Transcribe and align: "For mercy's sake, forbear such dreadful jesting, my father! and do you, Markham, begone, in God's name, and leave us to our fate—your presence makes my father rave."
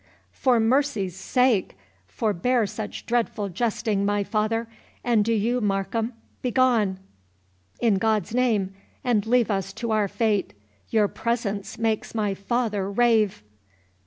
"For 0.31 0.59
mercy's 0.59 1.15
sake, 1.15 1.77
forbear 2.07 2.65
such 2.65 3.05
dreadful 3.05 3.49
jesting, 3.49 4.03
my 4.03 4.23
father! 4.23 4.65
and 5.03 5.23
do 5.23 5.31
you, 5.31 5.61
Markham, 5.61 6.13
begone, 6.41 6.97
in 7.79 7.99
God's 7.99 8.33
name, 8.33 8.73
and 9.03 9.27
leave 9.27 9.51
us 9.51 9.71
to 9.73 9.91
our 9.91 10.07
fate—your 10.07 11.07
presence 11.07 11.77
makes 11.77 12.15
my 12.15 12.33
father 12.33 12.89
rave." 12.89 13.43